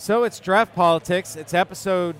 [0.00, 1.36] So it's draught politics.
[1.36, 2.16] It's episode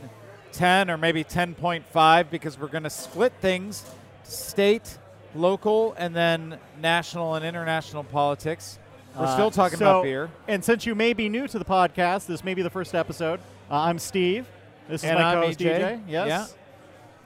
[0.52, 3.86] 10 or maybe 10.5 because we're going to split things
[4.22, 4.98] state,
[5.34, 8.78] local, and then national and international politics.
[9.18, 10.28] We're Uh, still talking so- about beer.
[10.46, 13.40] And since you may be new to the podcast, this may be the first episode.
[13.70, 14.46] Uh, I'm Steve.
[14.86, 15.78] This is my co-host EJ.
[15.80, 16.00] DJ.
[16.06, 16.28] Yes.
[16.28, 16.46] Yeah.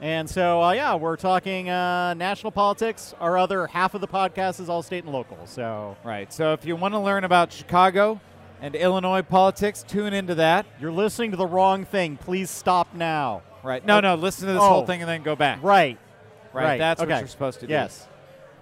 [0.01, 3.13] And so, uh, yeah, we're talking uh, national politics.
[3.21, 5.39] Our other half of the podcast is all state and local.
[5.47, 6.33] So Right.
[6.33, 8.21] So if you want to learn about Chicago
[8.61, 10.67] and Illinois politics, tune into that.
[10.81, 12.17] you're listening to the wrong thing.
[12.17, 13.43] Please stop now.
[13.63, 13.85] Right.
[13.85, 14.87] No, no, listen to this whole Oh.
[14.87, 15.59] thing and then go back.
[15.63, 15.99] Right.
[16.53, 16.65] Right.
[16.65, 16.79] right.
[16.79, 17.13] That's Okay.
[17.13, 17.73] what you're supposed to do.
[17.73, 18.07] Yes.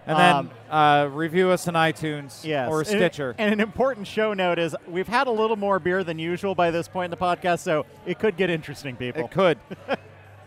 [0.06, 2.68] And then Um, uh, review us on iTunes Yes.
[2.70, 3.34] or And- Stitcher.
[3.38, 6.70] And, an important show note is we've had a little more beer than usual by
[6.72, 9.24] this point in the podcast, so it could get interesting, people.
[9.26, 9.58] It could.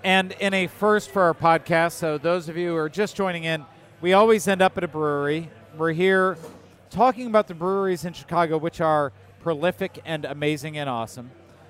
[0.04, 3.44] and in a first for our podcast, so those of you who are just joining
[3.46, 3.66] in,
[4.02, 5.50] we always end up at a brewery.
[5.78, 6.38] We're here
[6.90, 9.12] talking about the breweries in Chicago, which are
[9.46, 11.30] prolific and amazing and awesome.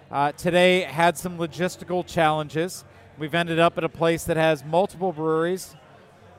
[0.10, 2.86] Uh, today had some logistical challenges.
[3.18, 5.76] We've ended up at a place that has multiple breweries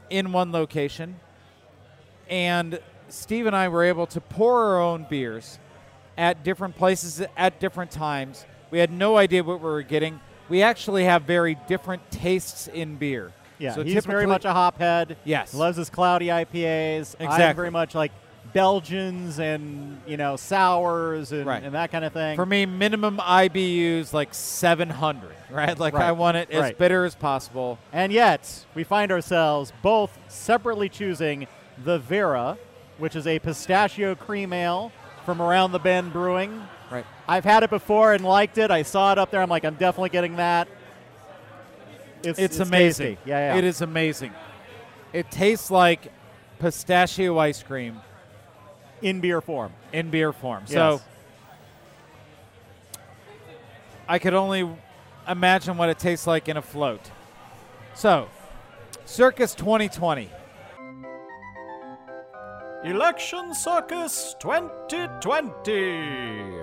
[0.09, 1.21] in one location.
[2.31, 5.59] And Steve and I were able to pour our own beers
[6.17, 8.47] at different places at different times.
[8.71, 10.21] We had no idea what we were getting.
[10.49, 13.35] We actually have very different tastes in beer.
[13.59, 15.17] Yeah, so he's very much a hophead.
[15.25, 15.53] Yes.
[15.53, 17.15] loves his cloudy IPAs.
[17.21, 18.13] I'm very much like
[18.53, 21.63] Belgians and you know sours and, Right.
[21.63, 22.37] and that kind of thing.
[22.37, 25.79] For me, minimum IBUs like 700, right?
[25.79, 26.79] Like I want it as Right.
[26.79, 27.79] bitter as possible.
[27.93, 31.47] and yet we find ourselves both separately choosing
[31.85, 32.59] the Vera,
[32.99, 34.93] which is a pistachio cream ale
[35.25, 36.63] from Around the Bend Brewing.
[36.91, 37.05] Right.
[37.29, 38.71] I've had it before and liked it.
[38.71, 39.43] I saw it up there.
[39.43, 40.69] I'm like, I'm definitely getting that.
[42.23, 43.19] It's, It's, amazing.
[43.25, 43.59] Yeah, yeah.
[43.59, 44.33] It is amazing.
[45.13, 46.13] It tastes like
[46.59, 48.01] pistachio ice cream
[49.03, 49.73] in beer form.
[49.93, 50.67] in beer form.
[50.67, 51.01] So
[54.09, 54.69] I could only
[55.29, 57.11] imagine what it tastes like in a float.
[57.95, 58.29] So,
[59.05, 60.31] Circus 2020.
[62.85, 66.61] Election Circus 2020.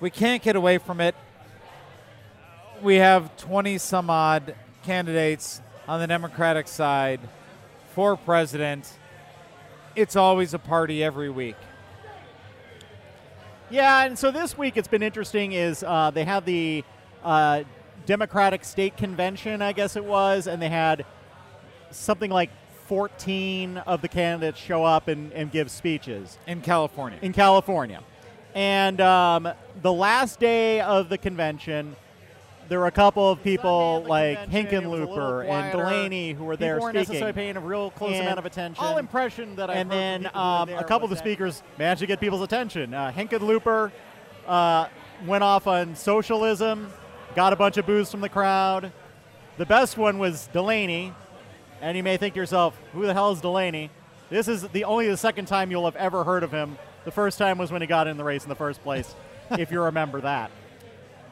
[0.00, 1.14] We can't get away from it.
[2.82, 7.20] We have 20 some odd candidates on the Democratic side
[7.94, 8.92] for president.
[9.94, 11.56] It's always a party every week.
[13.70, 15.52] Yeah, and so this week it's been interesting.
[15.52, 16.84] Is uh, they had the
[17.22, 17.62] uh,
[18.04, 21.06] Democratic State Convention, I guess it was, and they had
[21.90, 22.50] something like
[22.86, 27.18] 14 of the candidates show up and, and give speeches in California.
[27.22, 28.02] in California.
[28.54, 29.48] And um,
[29.82, 31.96] the last day of the convention,
[32.68, 36.96] there were a couple of people like Hickenlooper and Delaney who were there People weren't
[36.96, 37.12] speaking.
[37.12, 38.82] necessarily paying a real close And amount of attention.
[38.84, 41.62] All impression that I And then, people who were um, a couple of the speakers
[41.78, 42.94] managed to get people's attention.
[42.94, 43.92] Uh, Hickenlooper
[44.46, 44.86] uh,
[45.26, 46.90] went off on socialism,
[47.34, 48.92] got a bunch of boos from the crowd.
[49.56, 51.12] The best one was Delaney,
[51.80, 53.90] and you may think to yourself, "Who the hell is Delaney?"
[54.30, 56.78] This is the only the second time you'll have ever heard of him.
[57.04, 59.14] The first time was when he got in the race in the first place,
[59.50, 60.50] if you remember that.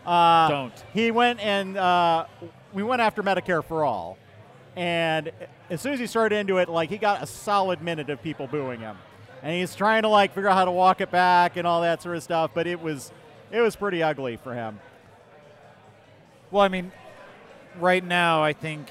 [0.06, 0.84] Uh, Don't.
[0.92, 2.26] He went and uh,
[2.72, 4.18] we went after Medicare for all,
[4.76, 5.30] and
[5.70, 8.46] as soon as he started into it, like he got a solid minute of people
[8.46, 8.96] booing him,
[9.42, 12.02] and he's trying to like figure out how to walk it back and all that
[12.02, 12.50] sort of stuff.
[12.54, 13.12] But it was
[13.50, 14.80] it was pretty ugly for him.
[16.50, 16.92] Well, I mean,
[17.78, 18.88] right now, I think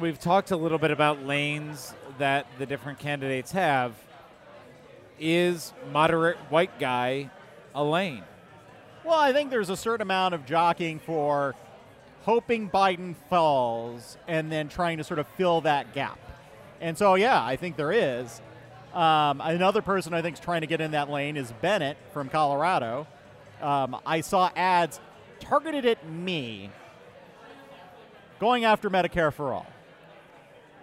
[0.00, 3.94] we've talked a little bit about lanes that the different candidates have.
[5.20, 7.30] Is moderate white guy
[7.74, 8.24] a lane?
[9.04, 11.54] Well, I think there's a certain amount of jockeying for
[12.22, 16.18] hoping Biden falls and then trying to sort of fill that gap.
[16.80, 18.40] And so, yeah, I think there is.
[18.94, 22.28] Um, another person I think is trying to get in that lane is Bennet from
[22.28, 23.06] Colorado.
[23.60, 25.00] Um, I saw ads
[25.40, 26.70] targeted at me
[28.38, 29.66] going after Medicare for all.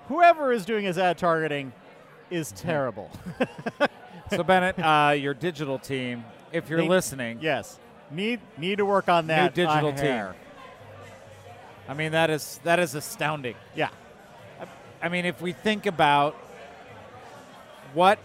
[0.08, 1.72] Whoever is doing his ad targeting
[2.30, 3.10] is terrible.
[4.32, 7.80] So, Bennet, uh, your digital team, if you're They- listening, yes,
[8.12, 10.02] need need to work on that new digital team.
[10.02, 10.36] hair.
[11.88, 13.56] I mean, that is that is astounding.
[13.76, 13.90] Yeah,
[15.02, 16.36] I mean, if we think about
[17.94, 18.20] what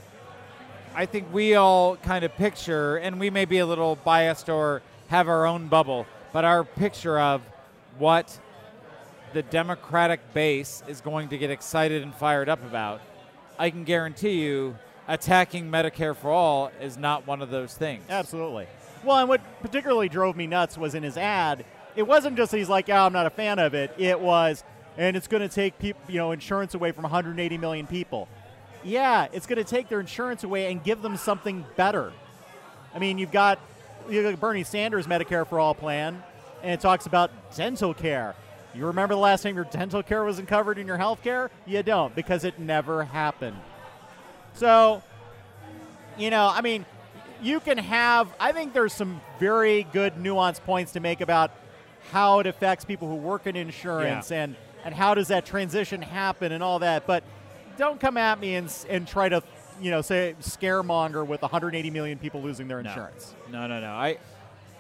[0.95, 4.83] I think we all kind of picture, and we may be a little biased or
[5.09, 7.43] have our own bubble, but our picture of
[7.99, 8.39] what
[9.33, 13.01] the Democratic base is going to get excited and fired up about,
[13.59, 14.77] I can guarantee you
[15.09, 18.05] attacking Medicare for all is not one of those things.
[18.09, 18.67] Absolutely.
[19.05, 21.65] Well, and what particularly drove me nuts was in his ad.
[21.95, 24.65] It wasn't just he's like, "Yeah, I'm not a fan of it." It was,
[24.97, 28.29] and it's going to take people, you know, insurance away from 180 million people.
[28.83, 32.13] Yeah, it's going to take their insurance away and give them something better.
[32.95, 33.59] I mean, you've got
[34.09, 36.23] you got Bernie Sanders' Medicare for All plan,
[36.63, 38.35] and it talks about dental care.
[38.75, 41.51] You remember the last time your dental care wasn't covered in your health care?
[41.65, 43.57] You don't, because it never happened.
[44.55, 45.03] So,
[46.19, 46.85] you know, I mean,
[47.45, 51.51] you can have, I think there's some very good nuanced points to make about
[52.11, 54.45] how it affects people who work in insurance Yeah.
[54.45, 57.07] and, and how does that transition happen and all that.
[57.07, 57.23] But
[57.77, 59.43] don't come at me and, and try to,
[59.81, 62.91] you know, say scaremonger with 180 million people losing their No.
[62.91, 63.35] insurance.
[63.51, 63.91] No, no, no.
[63.93, 64.19] I,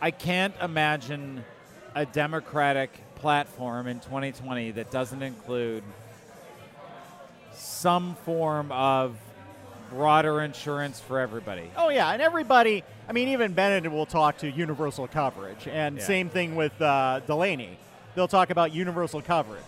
[0.00, 1.44] I can't imagine
[1.94, 5.82] a Democratic platform in 2020 that doesn't include
[7.52, 9.16] some form of
[9.94, 11.70] broader insurance for everybody.
[11.76, 12.82] Oh yeah, and everybody.
[13.08, 16.04] I mean, even Bennet will talk to universal coverage, and Yeah.
[16.04, 17.78] same thing with uh, Delaney.
[18.14, 19.62] They'll talk about universal coverage.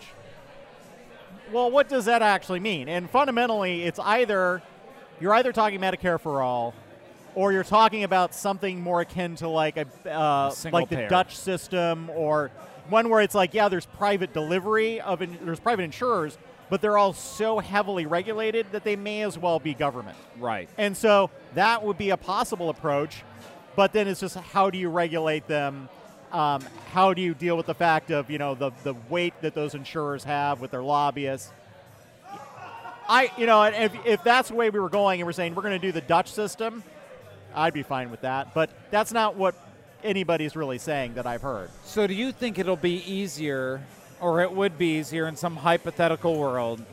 [1.51, 2.89] Well, what does that actually mean?
[2.89, 4.61] And fundamentally, it's either
[5.19, 6.73] you're either talking Medicare for all,
[7.35, 11.07] or you're talking about something more akin to like a uh, like the.
[11.07, 12.51] Dutch system, or
[12.89, 16.37] one where it's like, yeah, there's private delivery of in, there's private insurers,
[16.69, 20.17] but they're all so heavily regulated that they may as well be government.
[20.39, 20.69] Right.
[20.77, 23.23] And so that would be a possible approach,
[23.75, 25.89] but then it's just how do you regulate them?
[26.31, 26.61] Um,
[26.91, 29.75] how do you deal with the fact of you know the the weight that those
[29.75, 31.51] insurers have with their lobbyists?
[33.09, 35.61] I you know if if that's the way we were going and we're saying we're
[35.61, 36.83] going to do the Dutch system,
[37.55, 38.53] I'd be fine with that.
[38.53, 39.55] But that's not what
[40.03, 41.69] anybody's really saying that I've heard.
[41.83, 43.81] So, do you think it'll be easier,
[44.19, 46.83] or it would be easier in some hypothetical world,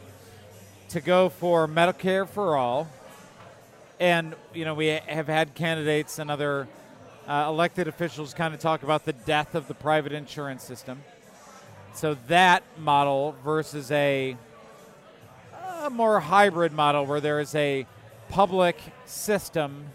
[0.91, 2.89] to go for Medicare for all?
[4.01, 6.69] And you know, we have had candidates and other
[7.27, 11.03] uh, elected officials kind of talk about the death of the private insurance system.
[11.95, 14.37] So that model versus a,
[15.83, 17.87] a more hybrid model where there is a
[18.29, 18.77] public
[19.07, 19.87] system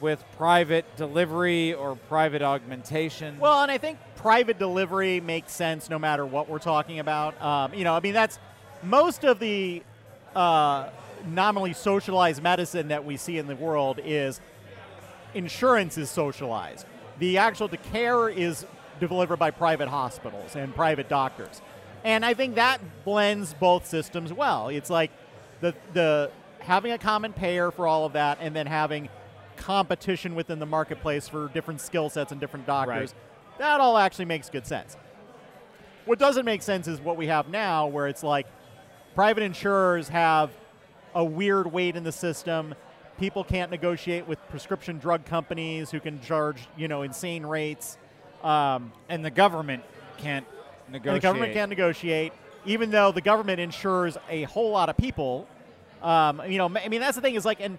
[0.00, 3.38] with private delivery or private augmentation.
[3.38, 7.38] Well, and I think private delivery makes sense no matter what we're talking about.
[7.42, 8.38] Um, you know, I mean, that's
[8.82, 9.82] most of the
[10.34, 10.88] uh,
[11.28, 14.40] nominally socialized medicine that we see in the world is
[15.34, 16.86] insurance is socialized.
[17.18, 18.64] The actual the care is
[18.98, 21.60] delivered by private hospitals and private doctors.
[22.02, 24.70] And I think that blends both systems well.
[24.70, 25.10] It's like
[25.60, 26.30] the the
[26.60, 29.10] having a common payer for all of that and then having
[29.58, 33.12] competition within the marketplace for different skill sets and different doctors.
[33.12, 33.33] Right.
[33.58, 34.96] That all actually makes good sense.
[36.04, 38.46] What doesn't make sense is what we have now where it's like
[39.14, 40.50] private insurers have
[41.14, 42.74] a weird weight in the system.
[43.18, 47.96] People can't negotiate with prescription drug companies who can charge, you know, insane rates.
[48.42, 49.84] Um, and the government
[50.18, 50.44] can't
[50.90, 51.22] negotiate.
[51.22, 52.32] the government can't negotiate,
[52.66, 55.46] even though the government insures a whole lot of people.
[56.02, 57.78] Um, you know, I mean, that's the thing is like, and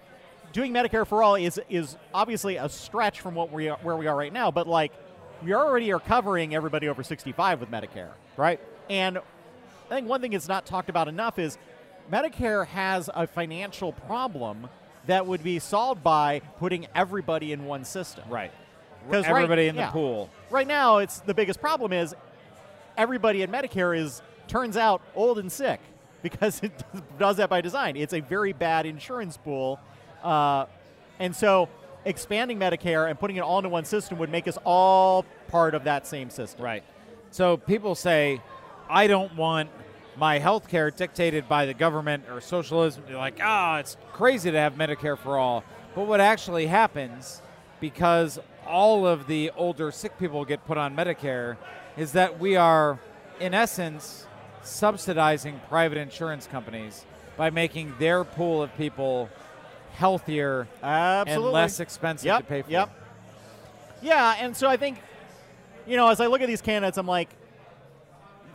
[0.52, 4.06] doing Medicare for all is is obviously a stretch from what we are, where we
[4.06, 4.50] are right now.
[4.50, 4.92] But like,
[5.42, 8.60] we already are covering everybody over 65 with Medicare, right?
[8.88, 11.58] And I think one thing that's not talked about enough is
[12.10, 14.68] Medicare has a financial problem
[15.06, 18.24] that would be solved by putting everybody in one system.
[18.28, 18.52] Right.
[19.06, 20.30] Because Everybody in the pool.
[20.50, 22.14] Right now, it's the biggest problem is
[22.96, 25.80] everybody in Medicare is turns out old and sick
[26.22, 26.72] because it
[27.18, 27.96] does that by design.
[27.96, 29.78] It's a very bad insurance pool,
[30.24, 30.66] uh,
[31.20, 31.68] and so
[32.04, 35.24] expanding Medicare and putting it all into one system would make us all
[35.56, 36.62] part of that same system.
[36.62, 36.84] Right.
[37.30, 38.42] So people say,
[38.90, 39.70] I don't want
[40.16, 43.04] my health care dictated by the government or socialism.
[43.06, 45.64] They're like, ah, it's crazy to have Medicare for all.
[45.94, 47.40] But what actually happens,
[47.80, 51.56] because all of the older sick people get put on Medicare,
[51.96, 52.98] is that we are,
[53.40, 54.26] in essence,
[54.62, 57.06] subsidizing private insurance companies
[57.38, 59.30] by making their pool of people
[59.94, 61.44] healthier Absolutely.
[61.44, 62.70] and less expensive yep, to pay for.
[62.70, 62.90] Yep.
[64.02, 64.98] Yeah, and so I think,
[65.86, 67.30] you know, as I look at these candidates, I'm like,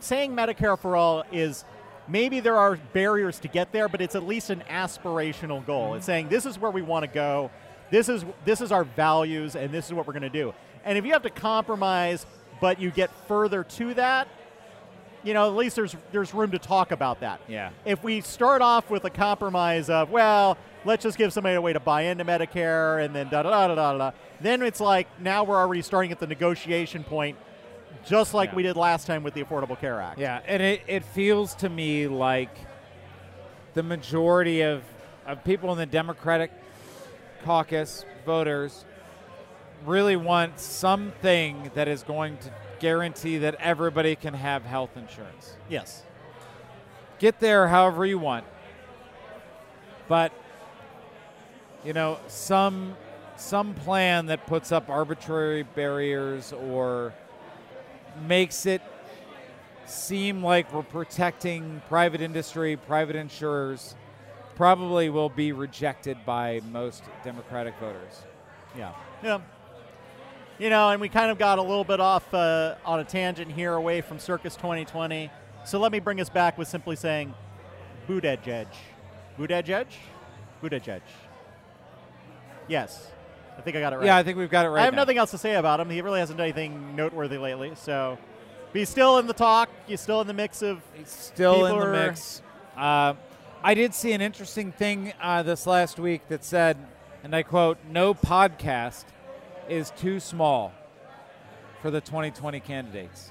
[0.00, 1.64] saying Medicare for all is
[2.08, 5.94] maybe there are barriers to get there, but it's at least an aspirational goal.
[5.94, 7.50] It's saying this is where we want to go.
[7.90, 10.54] This is this is our values, and this is what we're going to do.
[10.84, 12.26] And if you have to compromise,
[12.60, 14.28] but you get further to that,
[15.24, 17.40] you know, at least there's there's room to talk about that.
[17.48, 17.70] Yeah.
[17.84, 21.72] If we start off with a compromise of, well, let's just give somebody a way
[21.72, 24.10] to buy into Medicare and then da da da da da, da
[24.40, 27.36] then it's like now we're already starting at the negotiation point,
[28.04, 28.56] just like Yeah.
[28.56, 30.18] we did last time with the Affordable Care Act.
[30.18, 32.56] Yeah, and it, it feels to me like
[33.74, 34.82] the majority of,
[35.26, 36.50] of people in the Democratic
[37.44, 38.84] caucus, voters,
[39.86, 42.50] really want something that is going to
[42.82, 45.54] guarantee that everybody can have health insurance.
[45.70, 46.02] Yes.
[47.20, 48.44] Get there however you want.
[50.08, 50.32] But,
[51.84, 52.96] you know, some
[53.36, 57.14] some plan that puts up arbitrary barriers or
[58.26, 58.82] makes it
[59.86, 63.94] seem like we're protecting private industry, private insurers,
[64.54, 68.22] probably will be rejected by most Democratic voters.
[68.76, 68.92] Yeah.
[69.22, 69.40] Yeah.
[70.62, 73.50] You know, and we kind of got a little bit off uh, on a tangent
[73.50, 75.28] here away from Circus 2020.
[75.64, 77.34] So let me bring us back with simply saying
[78.08, 78.68] Buttigieg.
[79.36, 79.86] Buttigieg?
[80.62, 81.00] Buttigieg.
[82.68, 83.10] Yes.
[83.58, 84.06] I think I got it right.
[84.06, 84.82] Yeah, I think we've got it right.
[84.82, 85.02] I have now.
[85.02, 85.90] nothing else to say about him.
[85.90, 87.72] He really hasn't done anything noteworthy lately.
[87.74, 88.16] So
[88.70, 89.68] but he's still in the talk.
[89.88, 90.80] He's still in the mix of.
[90.94, 92.40] He's still in the mix.
[92.76, 93.14] Uh,
[93.64, 96.76] I did see an interesting thing uh, this last week that said,
[97.24, 99.06] and I quote, "No podcast
[99.72, 100.72] is too small
[101.80, 103.30] for the 2020 candidates."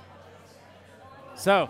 [1.35, 1.69] So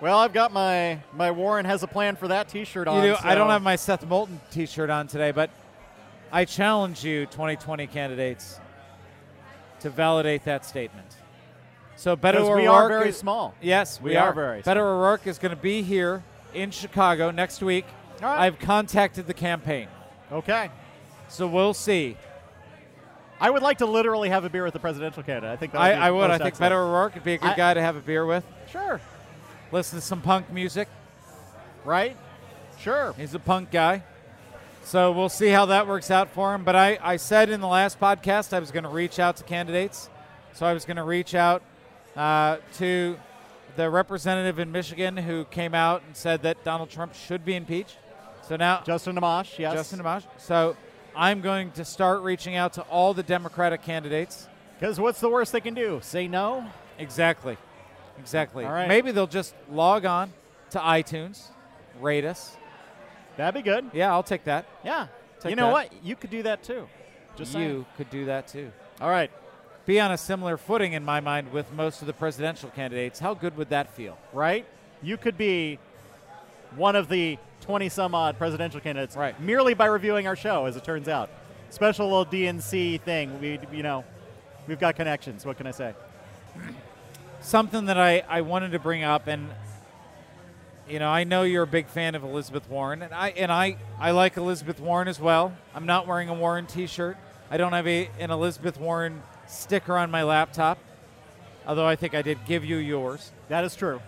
[0.00, 3.04] Well, I've got my my Warren has a plan for that T-shirt on.
[3.04, 3.16] you do.
[3.22, 5.50] I don't have my Seth Moulton T-shirt on today, but
[6.32, 8.60] I challenge you, 2020 candidates,
[9.80, 11.08] to validate that statement.
[11.96, 13.54] So Beto O'Rourke we are very is- small.
[13.60, 16.22] Yes, we, We are very Beto O'Rourke is going to be here
[16.54, 17.84] in Chicago next week.
[18.22, 18.40] Right.
[18.46, 19.88] I've contacted the campaign,
[20.32, 20.70] Okay.
[21.28, 22.16] so we'll see.
[23.40, 25.50] I would like to literally have a beer with the presidential candidate.
[25.50, 26.30] I think that would I, I would.
[26.30, 26.72] I think excellent.
[26.72, 28.44] Beto O'Rourke would be a good I- guy to have a beer with.
[28.70, 29.00] Sure.
[29.72, 30.88] Listen to some punk music.
[31.84, 32.16] Right.
[32.78, 33.14] Sure.
[33.16, 34.02] He's a punk guy.
[34.84, 36.64] So we'll see how that works out for him.
[36.64, 39.44] But I, I said in the last podcast I was going to reach out to
[39.44, 40.10] candidates.
[40.52, 41.62] So I was going to reach out
[42.16, 43.18] uh, to
[43.76, 47.96] the representative in Michigan who came out and said that Donald Trump should be impeached.
[48.42, 49.58] So now Justin Amash.
[49.58, 49.74] Yes.
[49.74, 50.24] Justin Amash.
[50.38, 50.76] So
[51.14, 54.48] I'm going to start reaching out to all the Democratic candidates.
[54.78, 56.00] Because what's the worst they can do?
[56.02, 56.66] Say no.
[56.98, 57.56] Exactly.
[58.18, 58.64] Exactly.
[58.64, 58.88] All right.
[58.88, 60.32] Maybe they'll just log on
[60.70, 61.48] to iTunes,
[62.00, 62.56] rate us.
[63.36, 63.90] That'd be good.
[63.92, 64.66] Yeah, I'll take that.
[64.84, 65.08] Yeah.
[65.40, 65.72] Take you know that.
[65.72, 66.04] what?
[66.04, 66.86] You could do that too.
[67.36, 67.86] Just you saying.
[67.96, 68.70] could do that too.
[69.00, 69.30] All right.
[69.86, 73.18] Be on a similar footing in my mind with most of the presidential candidates.
[73.18, 74.18] How good would that feel?
[74.32, 74.66] Right.
[75.02, 75.78] You could be
[76.76, 79.38] one of the 20 some odd presidential candidates Right.
[79.40, 81.30] merely by reviewing our show, as it turns out.
[81.70, 83.40] Special little DNC thing.
[83.40, 84.04] We, you know,
[84.66, 85.46] we've got connections.
[85.46, 85.94] What can I say?
[87.40, 89.48] Something that I, I wanted to bring up, and
[90.88, 93.76] you know, I know you're a big fan of Elizabeth Warren, and I and I,
[93.98, 95.56] I like Elizabeth Warren as well.
[95.74, 97.16] I'm not wearing a Warren T-shirt.
[97.50, 100.78] I don't have a, an Elizabeth Warren sticker on my laptop,
[101.66, 103.30] although I think I did give you yours.
[103.48, 104.00] That is true.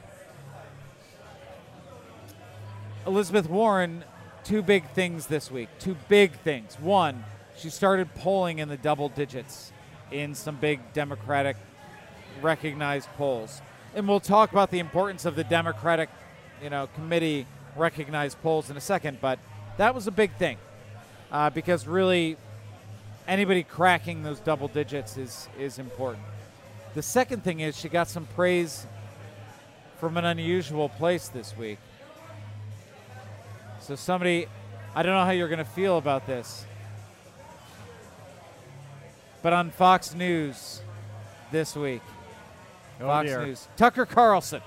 [3.06, 4.04] Elizabeth Warren,
[4.44, 5.68] two big things this week.
[5.80, 6.78] Two big things.
[6.78, 7.24] One,
[7.56, 9.72] she started polling in the double digits
[10.12, 11.56] in some big Democratic
[12.40, 13.60] recognized polls.
[13.94, 16.10] And we'll talk about the importance of the Democratic,
[16.62, 19.38] you know, committee recognized polls in a second, but
[19.78, 20.58] that was a big thing.
[21.30, 22.36] Uh, because really
[23.26, 26.22] anybody cracking those double digits is is important.
[26.94, 28.86] The second thing is she got some praise
[29.98, 31.78] from an unusual place this week.
[33.82, 34.46] So somebody,
[34.94, 36.64] I don't know how you're going to feel about this,
[39.42, 40.80] but on Fox News
[41.50, 42.00] this week,
[43.00, 43.44] Oh, Fox dear.
[43.46, 44.60] News, Tucker Carlson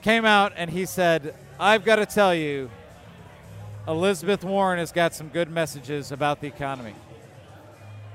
[0.00, 2.68] came out and he said, "I've got to tell you,
[3.86, 6.94] Elizabeth Warren has got some good messages about the economy."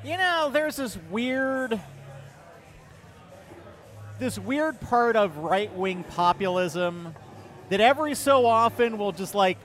[0.04, 1.80] You know, there's this weird
[4.20, 7.16] this weird part of right-wing populism
[7.70, 9.58] that every so often will just like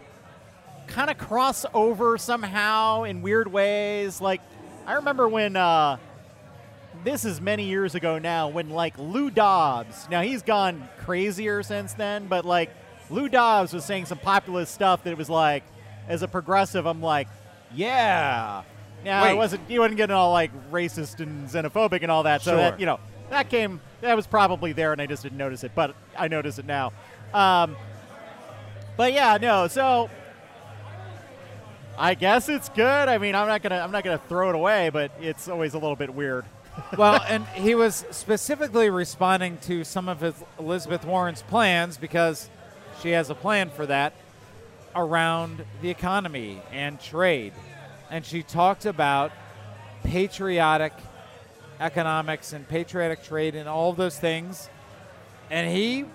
[0.93, 4.21] kind of cross over somehow in weird ways.
[4.21, 4.41] Like
[4.87, 5.97] I remember when uh
[7.05, 10.07] this is many years ago now when like Lou Dobbs.
[10.11, 12.71] Now he's gone crazier since then, but like
[13.11, 15.65] Lou Dobbs was saying some populist stuff that it was like
[16.09, 17.29] as a progressive I'm like,
[17.75, 18.63] yeah.
[19.05, 19.33] Now Wait.
[19.33, 22.43] it wasn't he wasn't getting all like racist and xenophobic and all that.
[22.43, 22.57] So Sure.
[22.59, 25.73] that you know, that came that was probably there and I just didn't notice it,
[25.75, 26.93] but I notice it now.
[27.33, 27.77] Um,
[28.99, 30.11] but yeah, no, so
[32.03, 33.09] I guess it's good.
[33.09, 35.79] I mean, I'm not gonna I'm not gonna throw it away, but it's always a
[35.79, 36.45] little bit weird.
[36.99, 42.51] well, and he was specifically responding to some of his Elizabeth Warren's plans because
[43.01, 44.15] she has a plan for that
[44.97, 47.53] around the economy and trade.
[48.11, 49.31] And she talked about
[50.03, 50.95] patriotic
[51.79, 54.69] economics and patriotic trade and all those things.
[55.53, 56.07] And he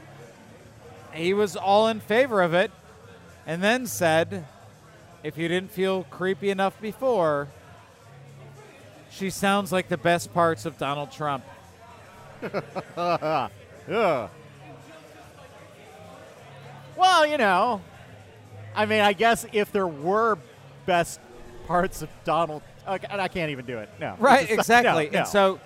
[1.14, 2.72] he was all in favor of it
[3.46, 4.46] and then said
[5.28, 7.50] if you didn't feel creepy enough before,
[9.12, 11.44] she sounds like the best parts of Donald Trump.
[12.98, 13.52] Ugh.
[16.96, 17.82] Well, you know,
[18.74, 20.38] I mean, I guess if there were
[20.86, 21.20] best
[21.68, 23.90] parts of Donald, uh, I can't even do it.
[24.00, 25.08] No, Right, just- exactly.
[25.08, 25.18] no, no.
[25.20, 25.60] And so,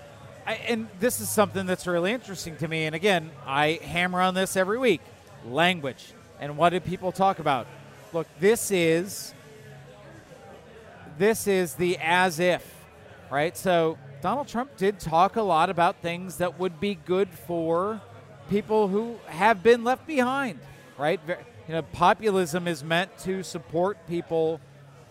[0.47, 2.85] I, and this is something that's really interesting to me.
[2.85, 5.01] And again, I hammer on this every week:
[5.45, 7.67] language and what do people talk about?
[8.11, 9.35] Look, this is
[11.17, 12.65] this is the as if,
[13.29, 13.55] right?
[13.57, 18.01] So Donald Trump did talk a lot about things that would be good for
[18.49, 20.59] people who have been left behind,
[20.97, 21.19] right?
[21.67, 24.59] You know, populism is meant to support people.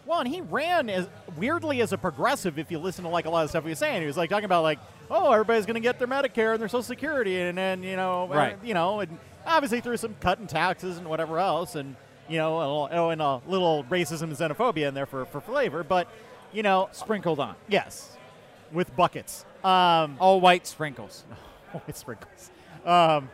[0.06, 2.58] Well, and he ran as weirdly as a progressive.
[2.58, 4.28] If you listen to like a lot of stuff he was saying, he was like
[4.30, 4.78] talking about like,
[5.10, 8.28] oh, everybody's going to get their Medicare and their Social Security, and then you know,
[8.28, 8.56] Right.
[8.62, 11.96] you know, and obviously through some cutting taxes and whatever else, and
[12.30, 15.40] you know, a little, oh, and a little racism and xenophobia in there for for
[15.40, 15.82] flavor.
[15.84, 16.08] But
[16.52, 17.56] you know, Sprinkled on.
[17.68, 18.16] yes,
[18.72, 19.44] with buckets.
[19.64, 21.24] Um, All white sprinkles.
[21.86, 22.50] with sprinkles.
[22.84, 23.28] Um,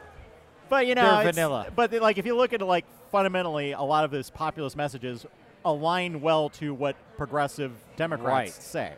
[0.68, 1.68] but you know, They're vanilla.
[1.74, 5.24] But like, if you look at it, like fundamentally, a lot of those populist messages
[5.64, 8.50] align well to what progressive Democrats Right.
[8.52, 8.92] say.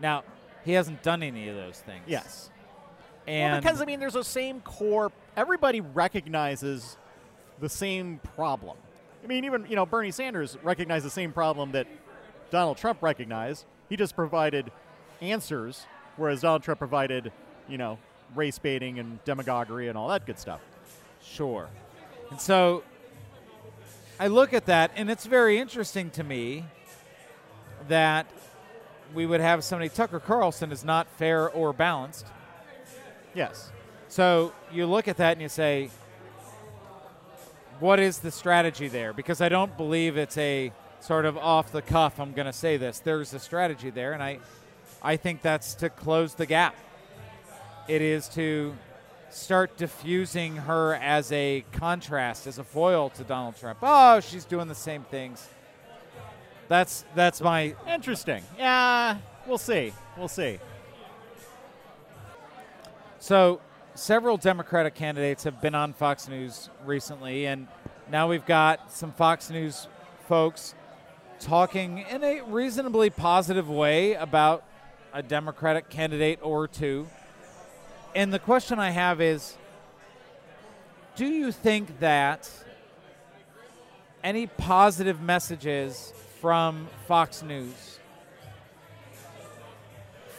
[0.00, 0.24] Now,
[0.64, 2.02] he hasn't done any of those things.
[2.06, 2.50] Yes,
[3.26, 5.10] And well, because I mean, there's the same core.
[5.36, 6.96] Everybody recognizes
[7.60, 8.76] the same problem.
[9.22, 11.86] I mean, even you know, Bernie Sanders recognized the same problem that
[12.50, 13.64] Donald Trump recognized.
[13.88, 14.70] He just provided
[15.20, 17.32] answers, whereas Donald Trump provided,
[17.68, 17.98] you know,
[18.34, 20.60] race baiting and demagoguery and all that good stuff.
[21.22, 21.68] Sure.
[22.30, 22.82] And so
[24.20, 26.64] I look at that, and it's very interesting to me
[27.88, 28.26] that
[29.14, 32.26] we would have somebody, Tucker Carlson is not fair or balanced.
[33.34, 33.72] Yes.
[34.08, 35.90] So you look at that and you say,
[37.80, 39.12] what is the strategy there?
[39.12, 42.76] Because I don't believe it's a sort of off the cuff, I'm going to say
[42.76, 42.98] this.
[42.98, 44.38] There's a strategy there, and I,
[45.02, 46.74] I think that's to close the gap.
[47.86, 48.74] It is to
[49.30, 53.78] start diffusing her as a contrast, as a foil to Donald Trump.
[53.82, 55.48] Oh, she's doing the same things.
[56.68, 58.42] That's that's my Interesting.
[58.58, 59.92] Yeah, we'll see.
[60.18, 60.58] We'll see.
[63.20, 63.60] So,
[63.98, 67.66] several Democratic candidates have been on Fox News recently, and
[68.10, 69.88] now we've got some Fox News
[70.28, 70.76] folks
[71.40, 74.62] talking in a reasonably positive way about
[75.12, 77.08] a Democratic candidate or two.
[78.14, 79.56] And the question I have is
[81.16, 82.48] do you think that
[84.22, 87.98] any positive messages from Fox News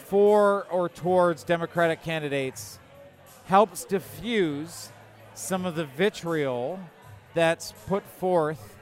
[0.06, 2.79] for or towards Democratic candidates
[3.50, 4.92] helps diffuse
[5.34, 6.78] some of the vitriol
[7.34, 8.78] that's put forth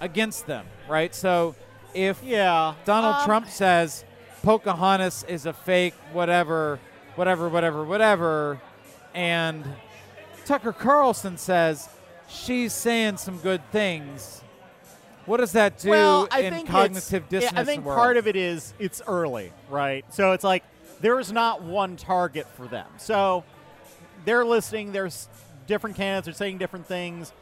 [0.00, 1.14] against them, right?
[1.14, 1.54] So
[1.92, 2.72] if Yeah.
[2.86, 4.06] Donald um, Trump says
[4.42, 6.80] Pocahontas is a fake, whatever,
[7.16, 8.58] whatever, whatever, whatever,
[9.12, 9.62] and
[10.46, 11.86] Tucker Carlson says
[12.30, 14.42] she's saying some good things,
[15.26, 17.68] what does that do well, I in think cognitive yeah, dissonance?
[17.68, 17.98] I think world?
[17.98, 20.06] part of it is it's early, right?
[20.14, 20.64] So it's like
[21.02, 22.86] there's not one target for them.
[22.96, 23.44] So
[24.28, 24.92] they're listening.
[24.92, 25.26] There's
[25.66, 27.32] different candidates are saying different things.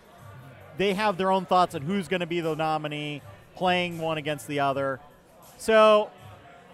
[0.78, 3.22] They have their own thoughts on who's going to be the nominee,
[3.56, 5.00] playing one against the other.
[5.58, 6.10] So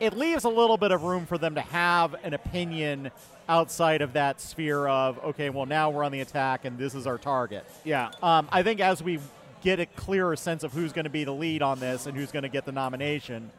[0.00, 3.10] it leaves a little bit of room for them to have an opinion
[3.48, 7.06] outside of that sphere of okay, well now we're on the attack and this is
[7.06, 7.64] our target.
[7.82, 9.18] yeah, Um, I think as we
[9.62, 12.30] get a clearer sense of who's going to be the lead on this and who's
[12.32, 13.50] going to get the nomination,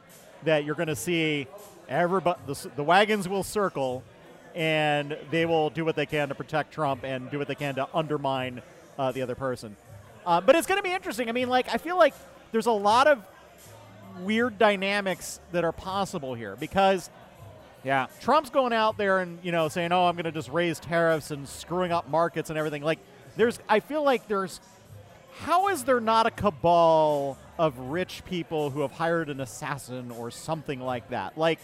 [0.43, 1.47] that you're going to see
[1.89, 4.03] everybody, the, the wagons will circle
[4.55, 7.75] and they will do what they can to protect Trump and do what they can
[7.75, 8.61] to undermine
[8.97, 9.75] uh, the other person.
[10.25, 11.29] Uh, but it's going to be interesting.
[11.29, 12.13] I mean, like, I feel like
[12.51, 13.21] there's a lot of
[14.21, 17.09] weird dynamics that are possible here because
[17.83, 18.07] yeah.
[18.21, 21.31] Trump's going out there and you know saying, "Oh, I'm going to just raise tariffs
[21.31, 22.99] and screwing up markets and everything." Like,
[23.35, 24.59] there's, I feel like there's,
[25.39, 30.31] how is there not a cabal of rich people who have hired an assassin or
[30.31, 31.37] something like that?
[31.37, 31.59] Like,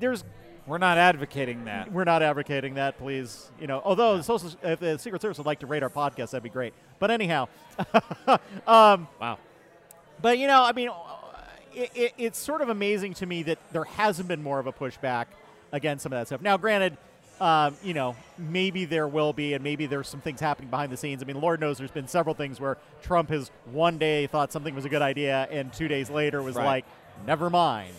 [0.00, 0.24] there's,
[0.66, 1.92] We're not advocating that.
[1.92, 3.50] we're not advocating that, please.
[3.60, 6.30] You know, although the social, if the Secret Service would like to rate our podcast,
[6.30, 6.72] that'd be great.
[6.98, 7.48] But anyhow,
[8.66, 9.38] um, Wow.
[10.22, 10.88] but you know, I mean,
[11.74, 14.72] it, it, it's sort of amazing to me that there hasn't been more of a
[14.72, 15.26] pushback
[15.72, 16.40] against some of that stuff.
[16.40, 16.96] Now, granted,
[17.40, 20.96] um, you know, maybe there will be, and maybe there's some things happening behind the
[20.96, 21.22] scenes.
[21.22, 24.74] I mean, Lord knows there's been several things where Trump has one day thought something
[24.74, 26.64] was a good idea, and two days later was Right.
[26.64, 26.84] like,
[27.26, 27.92] never mind.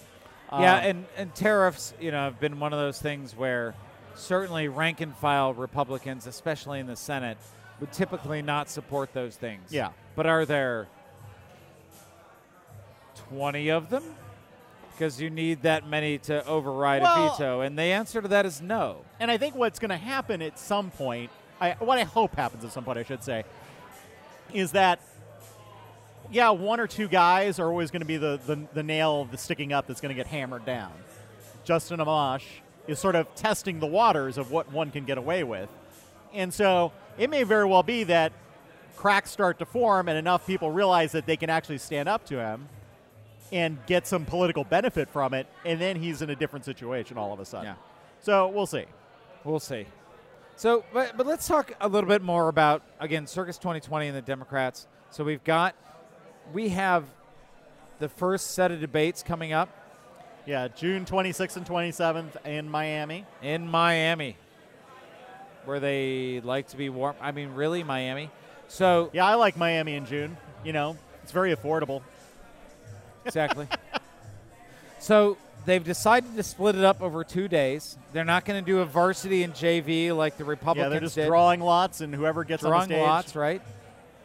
[0.52, 3.76] Yeah, Um, and, and tariffs, you know, have been one of those things where
[4.16, 7.38] certainly rank and file Republicans, especially in the Senate,
[7.80, 9.72] would typically not support those things.
[9.72, 9.90] Yeah.
[10.16, 10.88] But are there
[13.30, 14.04] 20 of them?
[14.92, 17.62] Because you need that many to override Well- a veto.
[17.62, 19.04] And the answer to that is no.
[19.20, 22.64] And I think what's going to happen at some point, I, what I hope happens
[22.64, 23.44] at some point, I should say,
[24.54, 25.00] is that,
[26.32, 29.44] yeah, one or two guys are always going to be the, the, the nail that's
[29.44, 30.92] sticking up that's going to get hammered down.
[31.64, 32.44] Justin Amash
[32.88, 35.70] is sort of testing the waters of what one can get away with.
[36.34, 38.32] And so it may very well be that
[38.96, 42.38] cracks start to form and enough people realize that they can actually stand up to
[42.38, 42.68] him
[43.52, 47.32] and get some political benefit from it, and then he's in a different situation all
[47.32, 47.68] of a sudden.
[47.68, 47.76] Yeah.
[48.22, 48.86] So we'll see.
[49.44, 49.86] We'll see.
[50.56, 54.22] So, but, but let's talk a little bit more about again Circus 2020 and the
[54.22, 54.88] Democrats.
[55.12, 55.76] So we've got
[56.54, 57.04] we have
[58.00, 59.70] the first set of debates coming up
[60.46, 63.26] Yeah, June 26th and 27th in Miami.
[63.42, 64.36] in Miami,
[65.66, 67.16] where they like to be warm.
[67.22, 68.30] I mean, really, Miami.
[68.68, 70.38] So Yeah, I like Miami in June.
[70.64, 72.02] You know, it's very affordable.
[73.26, 73.68] exactly.
[75.00, 77.98] so they've decided to split it up over two days.
[78.14, 80.86] They're not going to do a varsity and JV like the Republicans.
[80.86, 81.28] Yeah, they're just did.
[81.28, 83.06] drawing lots, and whoever gets on Drawing the stage.
[83.08, 83.62] lots, right?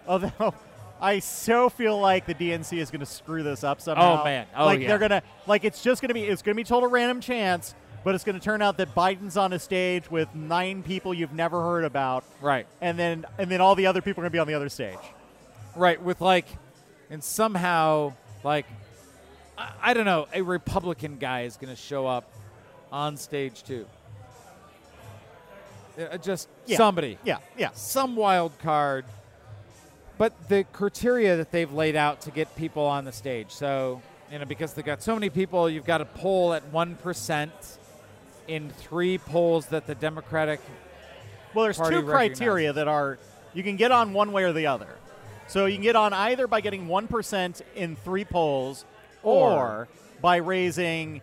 [0.06, 0.54] Oh, Although
[1.00, 4.20] I so feel like the DNC is going to screw this up somehow.
[4.20, 4.46] Oh, man.
[4.56, 4.88] Oh, like yeah.
[4.88, 7.74] they're gonna like it's just going to be it's going to be total random chance,
[8.04, 11.32] but it's going to turn out that Biden's on a stage with nine people you've
[11.32, 12.66] never heard about, Right.
[12.80, 14.68] and then and then all the other people are going to be on the other
[14.68, 14.98] stage.
[15.76, 16.46] Right, with like,
[17.10, 18.66] and somehow, like,
[19.56, 22.30] I, I don't know, a Republican guy is going to show up
[22.92, 23.86] on stage too.
[25.98, 26.76] Uh, just Yeah.
[26.76, 27.70] somebody, Yeah, yeah.
[27.74, 29.04] some wild card.
[30.20, 34.38] But the criteria that they've laid out to get people on the stage, so you
[34.38, 37.78] know, because they've got so many people, you've got to poll at one percent
[38.46, 40.60] in three polls that the Democratic
[41.54, 43.18] Well, there's Party two criteria that are
[43.54, 44.94] you can get on one way or the other.
[45.48, 48.84] So you can get on either by getting one percent in three polls,
[49.22, 49.88] or, Or-
[50.20, 51.22] by raising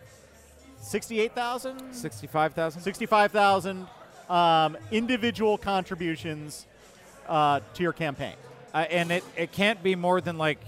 [0.80, 2.82] sixty-eight thousand, sixty-five thousand.
[2.82, 3.86] sixty-five thousand
[4.28, 6.66] um, individual contributions
[7.28, 8.34] uh, to your campaign.
[8.74, 10.58] Uh, and it, it can't be more than like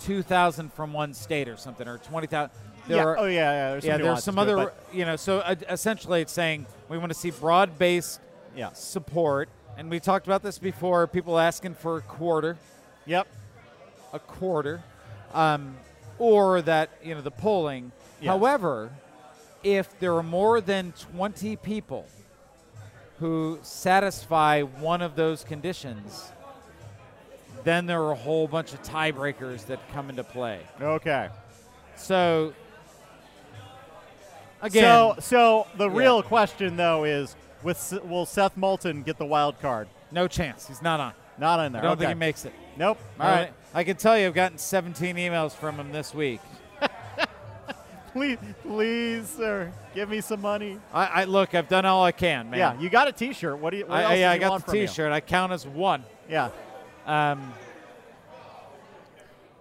[0.00, 2.50] 2000 from one state or something or 20000
[2.86, 3.02] there yeah.
[3.02, 3.70] are, oh yeah, yeah.
[3.70, 6.66] There's some yeah there's some to it, other you know so uh, essentially it's saying
[6.88, 8.20] we want to see broad-based
[8.54, 8.72] yeah.
[8.72, 12.56] support and we talked about this before people asking for a quarter
[13.06, 13.26] Yep.
[14.12, 14.82] a quarter
[15.34, 15.76] um,
[16.18, 18.32] or that you know the polling Yeah.
[18.32, 18.90] however
[19.62, 22.06] if there are more than 20 people
[23.18, 26.30] who satisfy one of those conditions
[27.66, 31.28] then there are a whole bunch of tiebreakers that come into play Okay.
[31.96, 32.52] so
[34.62, 35.96] again So, so the Yeah.
[35.98, 39.88] real question though is, with will Seth Moulton get the wild card?
[40.12, 41.82] no chance he's not on Not in i there.
[41.82, 42.00] don't okay.
[42.02, 42.98] think he makes it Nope.
[43.18, 43.52] All No, right.
[43.74, 46.40] i can tell you i've gotten 17 emails from him this week
[48.12, 50.78] Please, please, sir, give me some money.
[50.90, 53.58] I, I look i've done all i can man Yeah, you got a T-shirt.
[53.58, 53.84] What do you?
[53.84, 55.12] What I, I, yeah, you I got the T-shirt.
[55.12, 56.02] I count as one.
[56.26, 56.48] Yeah.
[57.06, 57.54] Um,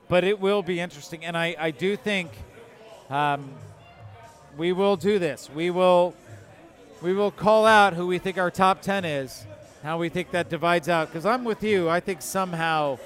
[0.07, 2.31] but it will be interesting, and I, I do think
[3.09, 3.53] um,
[4.57, 5.49] we will do this.
[5.53, 6.15] We will
[7.01, 9.45] we will call out who we think our top ten is,
[9.83, 11.09] how we think that divides out.
[11.09, 11.89] Because I'm with you.
[11.89, 12.97] I think somehow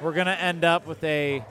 [0.00, 1.44] we're going to end up with a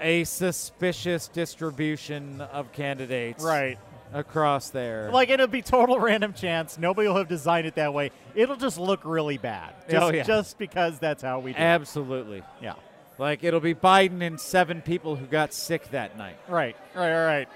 [0.00, 3.78] a suspicious distribution of candidates Right.
[4.14, 5.10] Across there.
[5.12, 6.78] Like it'll be total random chance.
[6.78, 8.10] Nobody will have designed it that way.
[8.34, 9.74] It'll just look really bad.
[9.88, 10.22] Oh, just, Oh, yeah.
[10.22, 11.58] just because that's how we do.
[11.58, 11.60] it.
[11.60, 12.42] Absolutely.
[12.62, 12.74] Yeah.
[13.18, 16.76] Like it'll be Biden and seven people who got sick that night, Right.
[16.94, 17.12] Right.
[17.12, 17.26] Right.
[17.26, 17.48] Right.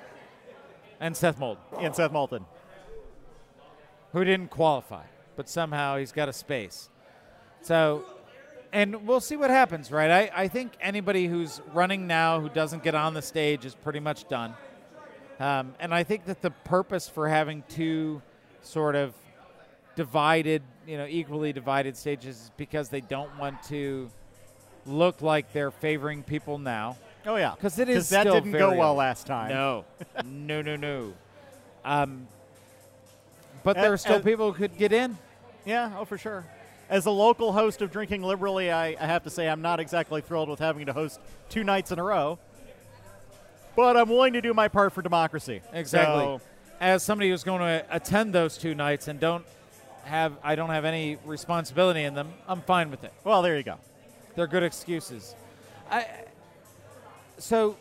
[1.01, 1.63] and Seth Moulton.
[1.81, 2.45] And Seth Moulton.
[4.13, 5.05] who didn't qualify,
[5.37, 6.89] but somehow he's got a space.
[7.63, 8.05] So,
[8.73, 10.11] and we'll see what happens, right?
[10.11, 14.01] I, I think anybody who's running now who doesn't get on the stage is pretty
[14.01, 14.55] much done.
[15.41, 18.23] Um, and I think that the purpose for having two
[18.63, 19.15] sort of
[19.95, 24.11] divided, you know, equally divided stages is because they don't want to
[24.87, 26.97] look like they're favoring people now.
[27.27, 28.99] Oh yeah, because it is that didn't go well old.
[28.99, 29.51] last time.
[29.51, 29.85] No,
[30.25, 31.15] no, no, no.
[31.85, 32.27] Um,
[33.63, 35.19] but there are still uh, people who could get in.
[35.65, 36.47] Yeah, oh, for sure.
[36.89, 40.23] As a local host of Drinking Liberally, I, I have to say I'm not exactly
[40.23, 41.21] thrilled with having to host
[41.51, 42.39] two nights in a row.
[43.79, 45.61] But I'm willing to do my part for democracy.
[45.73, 46.25] Exactly.
[46.25, 46.41] So,
[46.81, 49.47] As somebody who's going to attend those two nights and don't
[50.03, 52.33] have, I don't have any responsibility in them.
[52.49, 53.13] I'm fine with it.
[53.23, 53.77] well, there you go.
[54.35, 55.33] They're good excuses.
[55.89, 56.07] I.
[57.39, 57.77] So,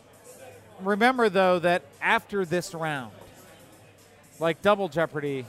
[0.78, 3.10] remember though that after this round,
[4.38, 5.46] like double jeopardy,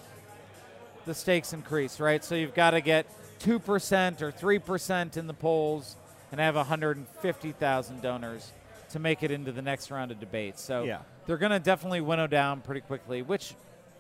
[1.06, 2.26] the stakes increase, right?
[2.26, 3.06] So you've got to get
[3.38, 5.96] two percent or three percent in the polls
[6.32, 8.52] and have 150,000 donors
[8.90, 10.62] to make it into the next round of debates.
[10.62, 11.00] So Yeah.
[11.26, 13.54] they're going to definitely winnow down pretty quickly, which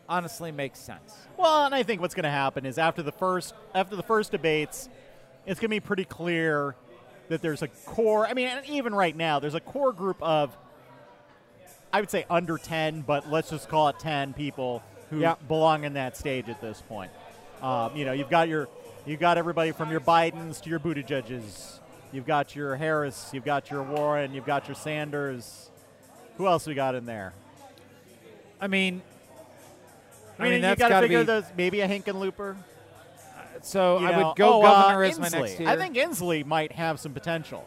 [0.07, 1.15] honestly makes sense.
[1.37, 4.31] Well, and I think what's going to happen is after the first after the first
[4.31, 4.89] debates,
[5.45, 6.75] it's going to be pretty clear
[7.29, 8.25] that there's a core.
[8.27, 10.55] I mean, even right now, there's a core group of
[11.91, 15.35] I would say under 10, but let's just call it 10 people who Yeah.
[15.47, 17.11] belong in that stage at this point.
[17.63, 18.67] Um, you know, you've got your,
[19.07, 21.79] you've got everybody from your Bidens to your Buttigiegs.
[22.11, 23.29] You've got your Harris.
[23.33, 24.33] You've got your Warren.
[24.33, 25.69] You've got your Sanders.
[26.37, 27.33] Who else we got in there?
[28.59, 29.01] I mean,
[30.37, 31.25] I mean, you that's got to figure be.
[31.25, 32.55] those maybe a Hickenlooper.
[33.61, 34.27] so you I know.
[34.29, 35.67] would go Oh, uh, governor as my next tier.
[35.67, 37.65] I think Inslee might have some potential.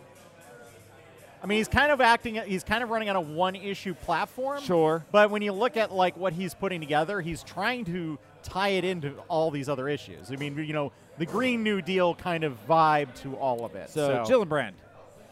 [1.42, 2.36] I mean, he's kind of acting.
[2.46, 4.62] He's kind of running on a one-issue platform.
[4.62, 5.04] Sure.
[5.10, 8.84] But when you look at like what he's putting together, he's trying to tie it
[8.84, 10.30] into all these other issues.
[10.30, 13.90] I mean, you know, the Green New Deal kind of vibe to all of it.
[13.90, 14.72] So, So, Gillibrand,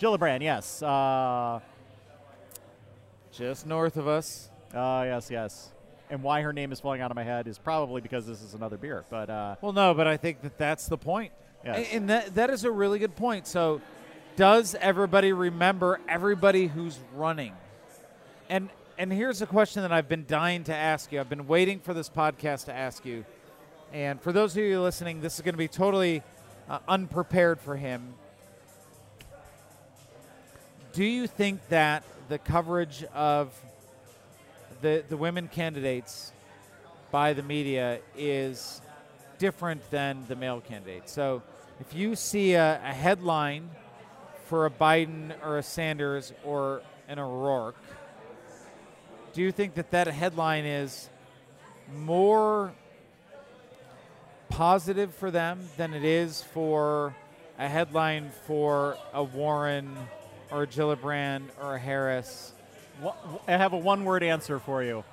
[0.00, 0.82] Gillibrand, yes.
[0.82, 1.60] Uh,
[3.32, 4.50] just north of us.
[4.74, 5.70] uh, yes, yes.
[6.10, 8.54] And why her name is falling out of my head is probably because this is
[8.54, 9.04] another beer.
[9.10, 11.32] But uh, Well, no, but I think that that's the point.
[11.64, 11.78] Yes.
[11.78, 13.46] A- And that, that is a really good point.
[13.46, 13.80] So,
[14.36, 17.52] does everybody remember everybody who's running?
[18.48, 21.20] And and here's a question that I've been dying to ask you.
[21.20, 23.24] I've been waiting for this podcast to ask you.
[23.94, 26.22] And for those of you listening, this is going to be totally
[26.68, 28.12] uh, unprepared for him.
[30.92, 33.58] Do you think that the coverage of
[34.82, 36.32] the the women candidates
[37.10, 38.82] by the media is
[39.38, 41.10] different than the male candidates.
[41.10, 41.42] So
[41.80, 43.70] if you see a, a headline
[44.44, 47.76] for a Biden or a Sanders or an O'Rourke,
[49.32, 51.08] do you think that that headline is
[51.94, 52.72] more
[54.48, 57.14] positive for them than it is for
[57.58, 59.96] a headline for a Warren
[60.50, 62.52] or a Gillibrand or a Harris?
[63.46, 65.04] I have a one-word answer for you: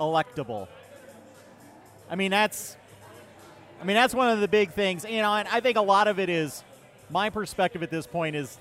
[0.00, 0.68] electable.
[2.10, 2.76] I mean, that's.
[3.78, 6.08] I mean, that's one of the big things, you know, and I think a lot
[6.08, 6.64] of it is
[7.10, 8.58] my perspective at this point is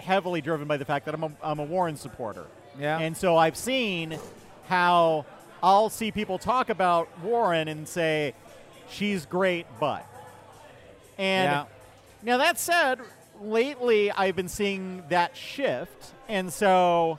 [0.00, 2.46] heavily driven by the fact that I'm a, I'm a Warren supporter.
[2.78, 2.98] Yeah.
[2.98, 4.18] And so I've seen
[4.68, 5.24] how
[5.62, 8.34] I'll see people talk about Warren and say,
[8.88, 10.06] she's great, but.
[11.18, 11.64] And Yeah.
[12.22, 13.00] now that said,
[13.40, 16.12] lately I've been seeing that shift.
[16.28, 17.18] And so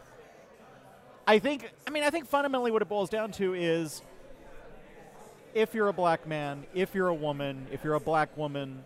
[1.27, 4.01] I think, I mean, I think fundamentally what it boils down to is
[5.53, 8.85] if you're a black man, if you're a woman, if you're a black woman,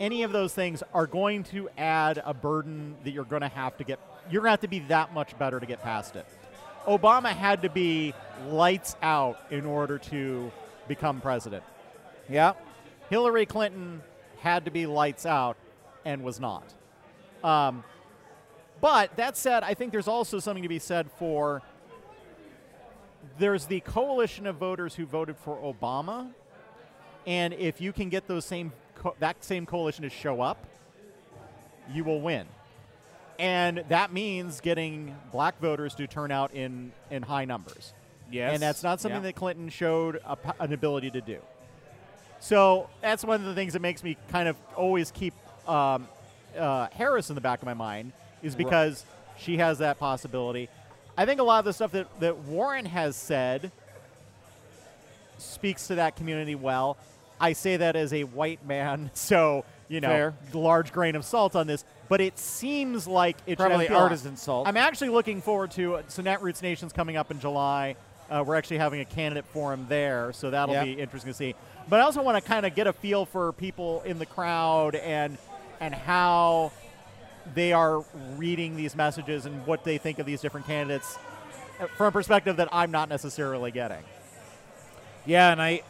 [0.00, 3.76] any of those things are going to add a burden that you're going to have
[3.76, 4.00] to get,
[4.30, 6.26] you're going to have to be that much better to get past it.
[6.86, 8.14] Obama had to be
[8.48, 10.52] lights out in order to
[10.88, 11.64] become president.
[12.28, 12.52] Yeah.
[13.10, 14.02] Hillary Clinton
[14.40, 15.56] had to be lights out
[16.04, 16.64] and was not.
[17.42, 17.84] Um,
[18.80, 21.62] but that said, I think there's also something to be said for
[23.38, 26.30] there's the coalition of voters who voted for Obama,
[27.26, 30.66] and if you can get those same co- that same coalition to show up,
[31.92, 32.46] you will win.
[33.38, 37.92] And that means getting black voters to turn out in, in high numbers.
[38.30, 38.54] Yes.
[38.54, 39.28] And that's not something Yeah.
[39.28, 41.38] that Clinton showed a, an ability to do.
[42.40, 45.34] So that's one of the things that makes me kind of always keep
[45.68, 46.06] um,
[46.56, 49.04] uh, Harris in the back of my mind is because
[49.38, 50.68] she has that possibility.
[51.16, 53.72] I think a lot of the stuff that, that Warren has said
[55.38, 56.96] speaks to that community well.
[57.40, 60.34] I say that as a white man, so you know, Fair.
[60.52, 61.84] large grain of salt on this.
[62.08, 64.68] But it seems like it should Probably have- artisan salt.
[64.68, 67.96] I'm actually looking forward to so Netroots Nation's coming up in July.
[68.30, 70.84] Uh, we're actually having a candidate forum there, so that'll Yep.
[70.84, 71.54] be interesting to see.
[71.88, 74.94] But I also want to kind of get a feel for people in the crowd
[74.94, 75.36] and
[75.80, 76.72] and how
[77.54, 78.02] they are
[78.36, 81.18] reading these messages and what they think of these different candidates
[81.80, 84.02] uh, from a perspective that I'm not necessarily getting.
[85.26, 85.82] Yeah, and I,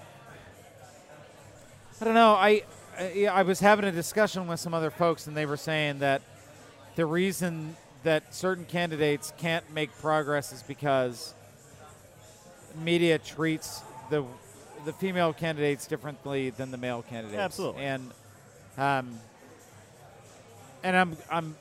[2.00, 2.34] I don't know.
[2.34, 2.62] I,
[2.98, 6.00] I, yeah, I was having a discussion with some other folks, and they were saying
[6.00, 6.22] that
[6.96, 11.34] the reason that certain candidates can't make progress is because
[12.82, 14.24] media treats the
[14.84, 17.38] the female candidates differently than the male candidates.
[17.38, 17.82] Absolutely.
[17.82, 18.10] and
[18.76, 19.18] um,
[20.82, 21.56] and I'm I'm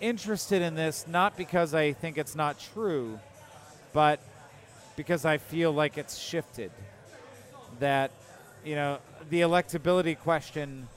[0.00, 3.18] interested in this not because I think it's not true,
[3.92, 4.20] but
[4.96, 6.70] because I feel like it's shifted.
[7.78, 8.10] That,
[8.64, 8.98] you know,
[9.30, 10.88] the electability question,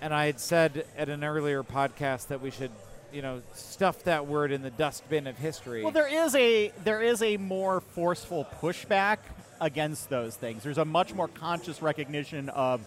[0.00, 2.70] and I had said at an earlier podcast that we should,
[3.12, 5.82] you know, stuff that word in the dustbin of history.
[5.82, 9.18] Well, there is a there is a more forceful pushback
[9.60, 10.62] against those things.
[10.64, 12.80] There's a much more conscious recognition of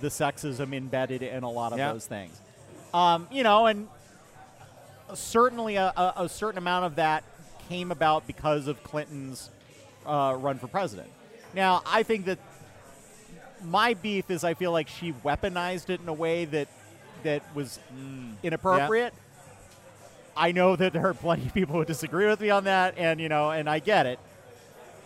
[0.00, 1.92] the sexism embedded in a lot of Yeah.
[1.92, 2.38] those things.
[2.94, 3.88] Um, you know, and
[5.14, 7.24] certainly a, a, a certain amount of that
[7.68, 9.50] came about because of Clinton's
[10.06, 11.08] uh, run for president.
[11.54, 12.38] Now, I think that
[13.64, 16.68] my beef is I feel like she weaponized it in a way that
[17.22, 18.32] that was mm.
[18.42, 19.14] inappropriate.
[20.36, 23.20] I know that there are plenty of people who disagree with me on that, and
[23.20, 24.18] you know, and I get it.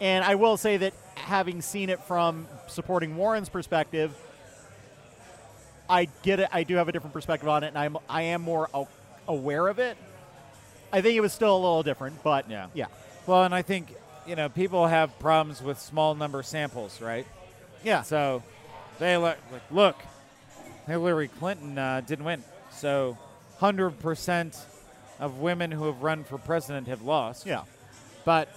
[0.00, 4.14] And I will say that having seen it from supporting Warren's perspective,
[5.88, 6.48] I get it.
[6.52, 8.68] I do have a different perspective on it, and I'm I am more
[9.26, 9.96] aware of it.
[10.92, 12.68] I think it was still a little different, but Yeah.
[12.72, 12.86] yeah,
[13.26, 13.94] Well, and I think
[14.26, 17.26] you know people have problems with small number samples, right?
[17.84, 18.02] Yeah.
[18.02, 18.42] So
[18.98, 19.96] they look like, look,
[20.86, 23.18] Hillary Clinton uh, didn't win, so
[23.58, 24.56] hundred percent
[25.18, 27.46] of women who have run for president have lost.
[27.46, 27.62] Yeah.
[28.24, 28.48] But,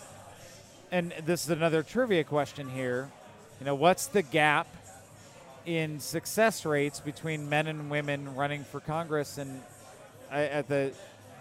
[0.91, 3.09] and this is another trivia question here.
[3.59, 4.67] You know, what's the gap
[5.65, 9.61] in success rates between men and women running for Congress and
[10.31, 10.91] uh, at the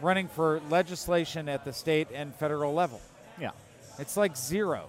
[0.01, 3.01] running for legislation at the state and federal level?
[3.41, 3.51] Yeah.
[3.99, 4.89] It's like zero,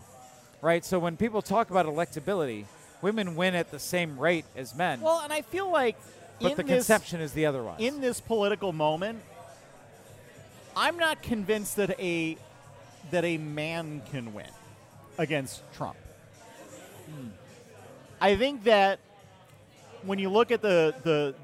[0.61, 0.85] right?
[0.85, 2.65] So when people talk about electability,
[3.01, 5.01] women win at the same rate as men.
[5.01, 5.95] Well, and I feel like
[6.41, 7.79] but the this, conception is the otherwise.
[7.79, 9.21] in this political moment,
[10.75, 12.37] I'm not convinced that a
[13.11, 14.49] that a man can win
[15.17, 15.97] against Trump.
[17.09, 17.27] Hmm.
[18.21, 18.99] I think that
[20.03, 21.35] when you look at the the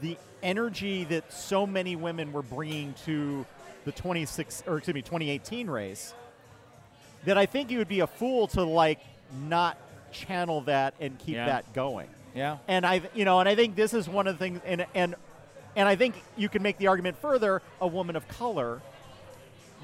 [0.00, 3.44] the energy that so many women were bringing to
[3.84, 6.14] the 26 or excuse me 2018 race,
[7.24, 9.00] that I think you would be a fool to like
[9.48, 9.76] not
[10.12, 11.46] channel that and keep Yeah.
[11.46, 12.08] that going.
[12.34, 12.58] yeah.
[12.68, 15.14] And I, you know, and I think this is one of the things, and and
[15.76, 18.80] and I think you can make the argument further: a woman of color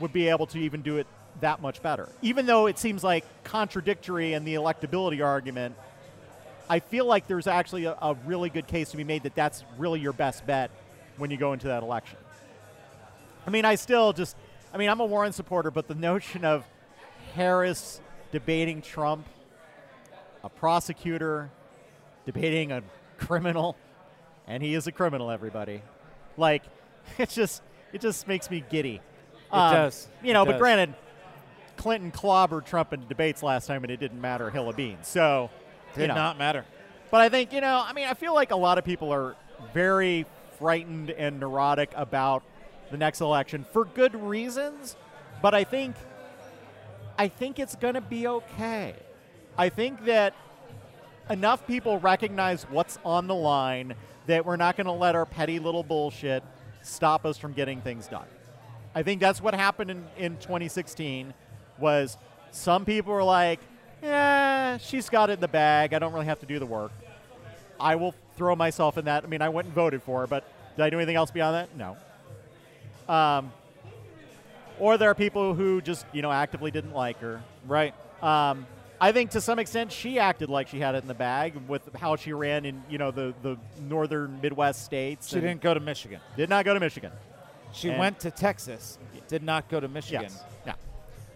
[0.01, 1.07] would be able to even do it
[1.41, 2.09] that much better.
[2.23, 5.75] Even though it seems like contradictory in the electability argument,
[6.69, 9.65] I feel like there's actually a, a really good case to be made that that's
[9.79, 10.71] really your best bet
[11.17, 12.19] when you go into that election.
[13.47, 14.37] I mean, I still just,
[14.75, 16.65] I mean, I'm a Warren supporter, but the notion of
[17.35, 18.01] Harris
[18.33, 19.27] debating Trump,
[20.47, 21.51] a prosecutor
[22.25, 22.83] debating a
[23.19, 23.77] criminal,
[24.47, 25.83] and he is a criminal, everybody.
[26.37, 26.63] Like,
[27.19, 29.01] it just, it just makes me giddy.
[29.53, 30.09] It um, does.
[30.23, 30.61] You know, It but does.
[30.61, 30.95] granted,
[31.77, 35.09] Clinton clobbered Trump in debates last time, and it didn't matter hill of beans.
[35.09, 35.51] So,
[35.95, 36.15] Did you know.
[36.15, 36.65] not matter.
[37.11, 39.37] But I think, you know, I mean, I feel like a lot of people are
[39.75, 40.27] very
[40.59, 42.43] frightened and neurotic about
[42.91, 44.97] the next election for good reasons.
[45.43, 45.97] But I think,
[47.19, 48.95] I think it's going to be okay.
[49.59, 50.35] I think that
[51.31, 53.95] enough people recognize what's on the line
[54.27, 56.43] that we're not going to let our petty little bullshit
[56.83, 58.27] stop us from getting things done.
[58.95, 61.33] I think that's what happened in, in 2016
[61.79, 62.17] was
[62.51, 63.61] some people were like,
[64.03, 65.95] yeah, she's got it in the bag.
[65.95, 66.93] I don't really have to do the work.
[67.79, 69.25] I will throw myself in that.
[69.25, 70.45] I mean, I went and voted for her, but
[70.77, 71.77] did I do anything else beyond that?
[71.77, 71.97] No.
[73.13, 73.53] Um,
[74.79, 77.43] or there are people who just, you know, actively didn't like her.
[77.67, 77.95] Right.
[78.23, 78.67] Um,
[79.01, 81.95] I think to some extent she acted like she had it in the bag with
[81.97, 85.29] how she ran in, you know, the, the northern Midwest states.
[85.29, 86.21] She didn't go to Michigan.
[86.37, 87.13] Did not go to Michigan.
[87.73, 88.99] She And- went to Texas.
[89.29, 90.23] Did not go to Michigan.
[90.23, 90.45] Yes.
[90.65, 90.75] Yeah.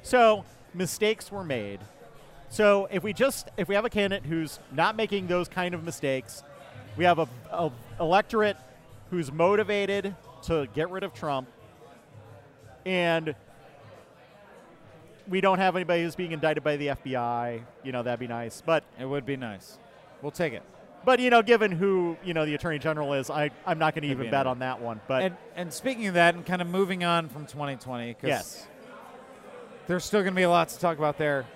[0.02, 1.80] So mistakes were made.
[2.48, 5.84] So if we just if we have a candidate who's not making those kind of
[5.84, 6.42] mistakes,
[6.96, 7.70] we have a, a
[8.00, 8.56] electorate
[9.10, 11.48] who's motivated to get rid of Trump,
[12.86, 13.34] and
[15.30, 17.62] we don't have anybody who's being indicted by the FBI.
[17.84, 19.78] You know that'd be nice, but It would be nice.
[20.20, 20.62] We'll take it.
[21.04, 24.02] but you know given who you know the attorney general is, I I'm not going
[24.02, 25.00] to even bet on that one.
[25.08, 28.66] But And and speaking of that, and kind of moving on from 2020, 'cause yes,
[29.86, 31.46] there's still going to be a lot to talk about there.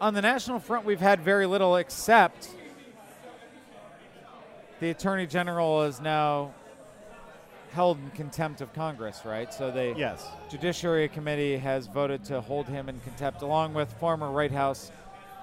[0.00, 2.48] On the national front, we've had very little, except
[4.80, 6.52] the attorney general is now
[7.72, 9.52] held in contempt of Congress, right?
[9.52, 14.30] So the yes, Judiciary Committee has voted to hold him in contempt, along with former
[14.30, 14.92] White House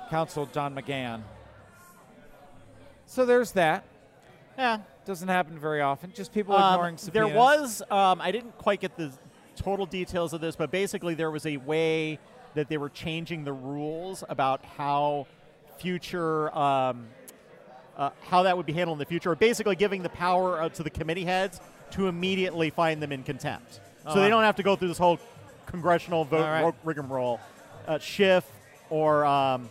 [0.10, 1.22] counsel John McGahn.
[3.06, 3.84] So there's that.
[4.58, 4.80] yeah.
[5.06, 6.12] Doesn't happen very often.
[6.14, 9.12] Just people Um, ignoring there was, um, I didn't quite get the
[9.56, 12.20] total details of this, but basically there was a way
[12.54, 15.26] that they were changing the rules about how
[15.80, 17.08] future, um,
[17.98, 20.70] uh, how that would be handled in the future, or basically giving the power uh,
[20.70, 21.60] to the committee heads
[21.92, 23.80] to immediately find them in contempt.
[24.06, 25.20] Oh, so they don't have to go through this whole
[25.66, 26.62] congressional vote right.
[26.64, 27.40] ro- rigmarole.
[27.88, 28.46] Uh, Schiff
[28.90, 29.70] or um,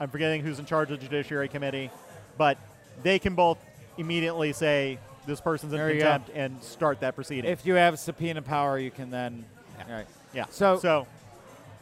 [0.00, 1.90] I'm forgetting who's in charge of the Judiciary Committee,
[2.36, 2.58] but
[3.02, 3.58] they can both
[3.98, 7.50] immediately say this person's in There contempt and start that proceeding.
[7.50, 9.44] If you have subpoena power, you can then.
[9.86, 10.06] All right.
[10.34, 10.46] yeah.
[10.50, 11.06] So- so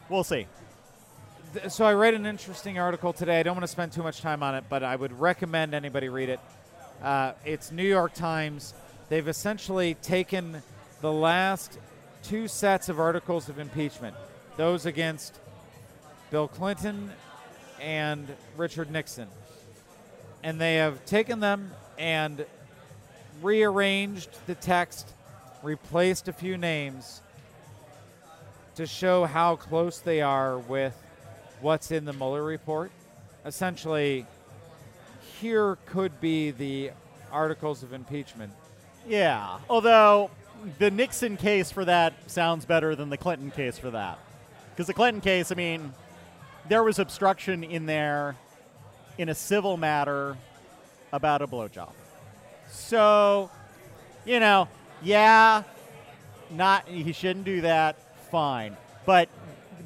[0.08, 0.46] we'll see.
[1.54, 3.40] Th- So I read an interesting article today.
[3.40, 6.08] I don't want to spend too much time on it, but I would recommend anybody
[6.08, 6.40] read it.
[7.02, 8.74] Uh, it's New York Times.
[9.10, 10.62] They've essentially taken
[11.00, 11.80] the last
[12.22, 14.14] two sets of articles of impeachment,
[14.56, 15.40] those against
[16.30, 17.10] Bill Clinton
[17.80, 19.26] and Richard Nixon,
[20.44, 22.46] and they have taken them and
[23.42, 25.12] rearranged the text,
[25.64, 27.20] replaced a few names
[28.76, 30.94] to show how close they are with
[31.60, 32.92] what's in the Mueller report.
[33.44, 34.24] Essentially,
[35.40, 36.92] here could be the
[37.32, 38.52] articles of impeachment.
[39.06, 39.58] Yeah.
[39.68, 40.30] Although
[40.78, 44.18] the Nixon case for that sounds better than the Clinton case for that.
[44.70, 45.92] Because the Clinton case, I mean,
[46.68, 48.36] there was obstruction in there
[49.18, 50.36] in a civil matter
[51.12, 51.92] about a blowjob.
[52.70, 53.50] So,
[54.24, 54.68] you know,
[55.02, 55.64] yeah,
[56.50, 57.96] not he shouldn't do that.
[58.30, 58.76] Fine,
[59.06, 59.28] but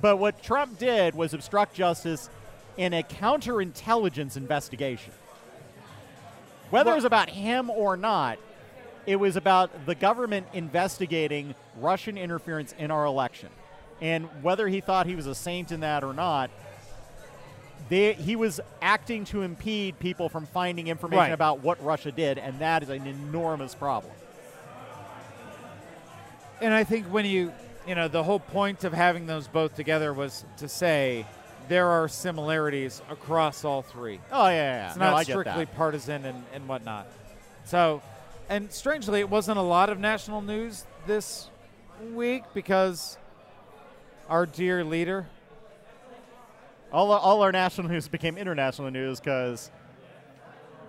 [0.03, 2.29] but what Trump did was obstruct justice
[2.77, 5.15] in a counterintelligence investigation.
[6.71, 8.39] Whether it was about him or not,
[9.07, 13.49] it was about the government investigating Russian interference in our election.
[14.01, 16.51] And whether he thought he was a saint in that or not,
[17.89, 21.33] they, he was acting to impede people from finding information Right.
[21.33, 24.13] about what Russia did, and that is an enormous problem.
[26.61, 27.53] And I think when you,
[27.87, 31.27] you know, the whole point of having those both together was to say
[31.69, 34.21] there are similarities across all three.
[34.33, 34.89] Oh, yeah, yeah.
[34.89, 37.07] It's No, not strictly partisan and, and whatnot.
[37.65, 38.03] So,
[38.49, 41.49] and strangely, it wasn't a lot of national news this
[42.13, 43.17] week because
[44.29, 45.27] our dear leader,
[46.93, 49.71] All, all our national news became international news because,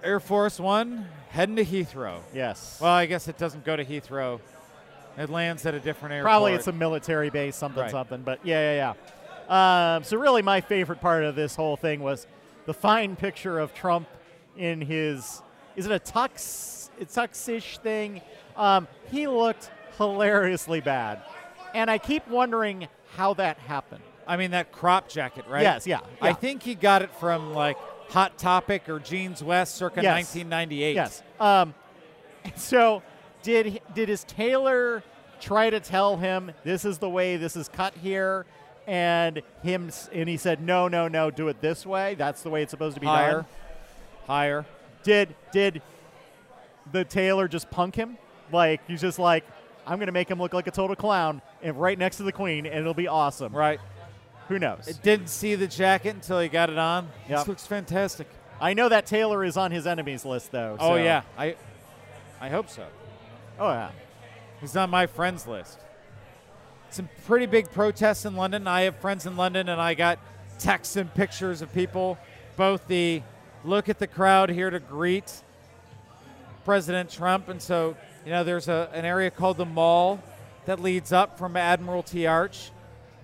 [0.04, 2.20] Air Force One, heading to Heathrow.
[2.34, 2.78] yes.
[2.82, 4.40] Well, I guess it doesn't go to Heathrow.
[5.18, 6.26] It lands at a different airport.
[6.30, 7.92] Probably it's a military base, something, Right.
[7.92, 8.22] something.
[8.22, 8.94] But yeah, yeah,
[9.50, 9.96] yeah.
[9.96, 12.28] Um, so really, my favorite part of this whole thing was
[12.66, 14.08] the fine picture of Trump
[14.58, 15.42] in his
[15.76, 18.22] is it a tux tuxish thing?
[18.56, 21.22] Um, he looked hilariously bad,
[21.74, 24.04] and I keep wondering how that happened.
[24.28, 25.62] I mean, that crop jacket, right?
[25.62, 27.78] Yes, yeah, I think he got it from like
[28.10, 30.34] Hot Topic or Jeans West circa Yes.
[30.36, 30.96] 1998.
[30.96, 31.24] Yes.
[31.40, 31.74] Um,
[32.56, 33.04] so
[33.44, 35.04] did did his tailor
[35.42, 38.46] try to tell him this is the way this is cut here,
[38.88, 42.16] and him and he said no no no do it this way.
[42.16, 43.32] That's the way it's supposed to be Higher.
[43.34, 43.46] done.
[44.28, 44.66] Higher.
[45.04, 45.82] Did did
[46.92, 48.18] the tailor just punk him?
[48.52, 49.44] Like he's just like
[49.88, 52.66] I'm gonna make him look like a total clown and right next to the queen,
[52.66, 53.54] and it'll be awesome.
[53.54, 53.80] Right.
[54.48, 54.88] Who knows?
[54.88, 57.10] It didn't see the jacket until he got it on.
[57.28, 57.40] Yep.
[57.40, 58.28] This looks fantastic.
[58.62, 60.78] I know that tailor is on his enemies list though.
[60.80, 61.56] Oh so- yeah, I,
[62.40, 62.86] I hope so.
[63.60, 63.92] Oh yeah.
[64.62, 65.80] He's on my friends list.
[66.90, 68.68] Some pretty big protests in London.
[68.68, 70.18] I have friends in London, and I got
[70.60, 72.18] texts and pictures of people.
[72.56, 73.22] Both the
[73.66, 75.44] look at the crowd here to greet
[76.66, 77.96] President Trump, and so
[78.26, 80.20] you know there's a, an area called the Mall
[80.66, 82.72] that leads up from Admiralty Arch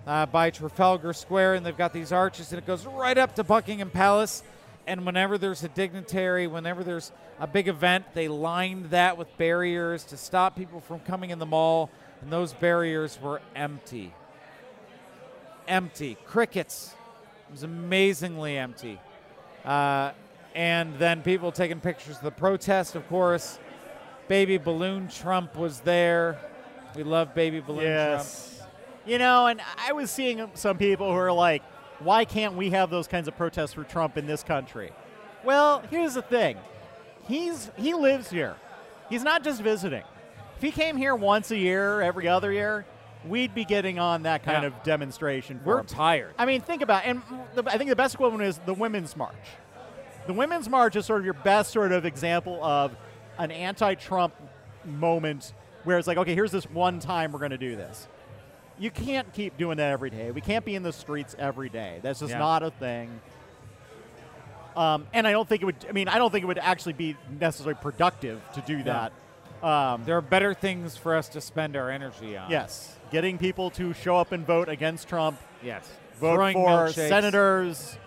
[0.06, 3.44] uh, by Trafalgar Square, and they've got these arches, and it goes right up to
[3.44, 4.44] Buckingham Palace.
[4.86, 10.04] And whenever there's a dignitary, whenever there's a big event, they lined that with barriers
[10.06, 11.90] to stop people from coming in the mall,
[12.22, 14.14] and those barriers were empty.
[15.68, 16.16] Empty.
[16.26, 16.94] Crickets.
[17.50, 19.00] It was amazingly empty.
[19.66, 20.12] Uh,
[20.56, 23.60] and then people taking pictures of the protest, of course.
[24.28, 26.40] Baby Balloon Trump was there.
[26.96, 28.20] We love Baby Balloon Trump.
[28.20, 28.62] Yes.
[29.06, 31.64] You know, and I was seeing some people who are like,
[32.00, 34.92] why can't we have those kinds of protests for Trump in this country?
[35.44, 36.58] Well, here's the thing.
[37.28, 38.56] He's he lives here.
[39.10, 40.04] He's not just visiting.
[40.56, 42.86] If he came here once a year, every other year,
[43.26, 44.68] we'd be getting on that kind Yeah.
[44.68, 45.86] of demonstration We're him.
[45.88, 46.34] tired.
[46.38, 47.10] I mean, think about it.
[47.10, 47.22] and
[47.56, 49.36] the, I think the best equivalent is the Women's March.
[50.28, 52.96] The Women's March is sort of your best sort of example of
[53.38, 54.34] an anti-Trump
[54.86, 55.54] moment
[55.84, 58.08] where it's like, okay, here's this one time we're going to do this.
[58.78, 60.32] You can't keep doing that every day.
[60.32, 62.00] We can't be in the streets every day.
[62.02, 62.40] That's just Yeah.
[62.40, 63.20] not a thing.
[64.76, 65.76] Um, and I don't think it would.
[65.90, 69.12] I mean, I don't think it would actually be necessarily productive to do that.
[69.62, 72.50] Um, There are better things for us to spend our energy on.
[72.50, 75.88] yes, getting people to show up and vote against Trump Yes.
[76.20, 77.98] vote Throwing for senators,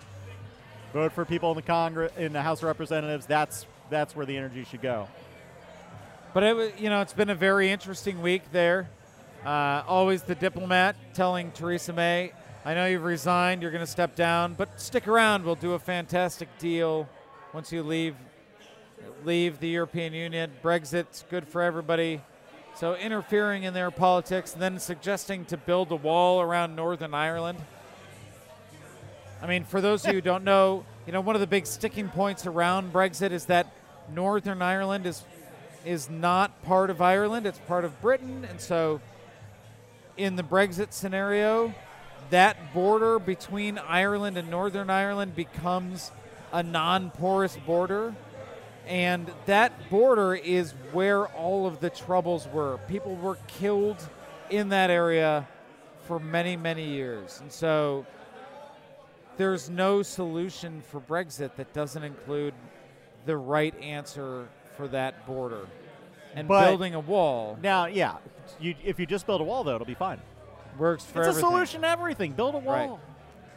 [0.95, 3.25] vote for people in the Congress, in the House of Representatives.
[3.25, 5.09] That's that's where the energy should go.
[6.33, 8.89] But it you know, it's been a very interesting week there.
[9.45, 12.31] Uh, always the diplomat telling Theresa May,
[12.63, 13.61] "I know you've resigned.
[13.61, 15.43] You're going to step down, but stick around.
[15.43, 17.09] We'll do a fantastic deal
[17.51, 18.15] once you leave
[19.25, 20.49] leave the European Union.
[20.61, 22.21] Brexit's good for everybody."
[22.73, 27.59] So interfering in their politics and then suggesting to build a wall around Northern Ireland.
[29.45, 31.67] I mean, for those of you who don't know, you know, one of the big
[31.67, 33.71] sticking points around Brexit is that
[34.11, 35.23] Northern Ireland is
[35.85, 39.01] is not part of Ireland; it's part of Britain, and so
[40.17, 41.75] in the Brexit scenario,
[42.31, 46.11] that border between Ireland and Northern Ireland becomes
[46.51, 48.15] a non-porous border,
[48.87, 52.79] and that border is where all of the troubles were.
[52.87, 54.09] People were killed
[54.49, 55.47] in that area
[56.07, 58.07] for many, many years, and so
[59.37, 62.53] there's no solution for Brexit that doesn't include
[63.25, 65.67] the right answer for that border.
[66.35, 68.17] And But- building a wall Now, yeah,
[68.59, 70.19] you, if you just build a wall, though, it'll be fine.
[70.77, 71.47] works for it's everything.
[71.47, 72.33] a solution to everything.
[72.33, 72.89] Build a wall.
[72.89, 72.99] Right.